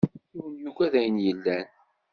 Yiwen 0.31 0.55
yugad 0.63 0.93
ayen 0.99 1.17
yellan. 1.25 1.65